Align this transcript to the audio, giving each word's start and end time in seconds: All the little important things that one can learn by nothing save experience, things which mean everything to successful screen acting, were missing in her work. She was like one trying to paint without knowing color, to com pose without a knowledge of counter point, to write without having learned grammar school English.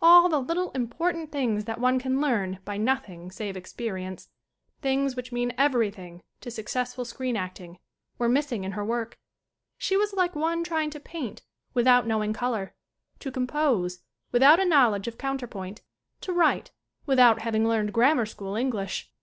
All 0.00 0.30
the 0.30 0.40
little 0.40 0.70
important 0.70 1.30
things 1.30 1.66
that 1.66 1.78
one 1.78 1.98
can 1.98 2.22
learn 2.22 2.58
by 2.64 2.78
nothing 2.78 3.30
save 3.30 3.54
experience, 3.54 4.30
things 4.80 5.14
which 5.14 5.30
mean 5.30 5.52
everything 5.58 6.22
to 6.40 6.50
successful 6.50 7.04
screen 7.04 7.36
acting, 7.36 7.78
were 8.16 8.30
missing 8.30 8.64
in 8.64 8.72
her 8.72 8.82
work. 8.82 9.18
She 9.76 9.94
was 9.94 10.14
like 10.14 10.34
one 10.34 10.64
trying 10.64 10.88
to 10.88 11.00
paint 11.00 11.42
without 11.74 12.06
knowing 12.06 12.32
color, 12.32 12.74
to 13.18 13.30
com 13.30 13.46
pose 13.46 14.00
without 14.32 14.58
a 14.58 14.64
knowledge 14.64 15.06
of 15.06 15.18
counter 15.18 15.46
point, 15.46 15.82
to 16.22 16.32
write 16.32 16.70
without 17.04 17.42
having 17.42 17.68
learned 17.68 17.92
grammar 17.92 18.24
school 18.24 18.54
English. 18.56 19.12